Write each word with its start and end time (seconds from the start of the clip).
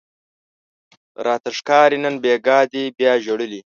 راته 1.25 1.49
ښکاري 1.57 1.97
نن 2.03 2.15
بیګاه 2.23 2.65
دې 2.71 2.83
بیا 2.97 3.13
ژړلي 3.25 3.61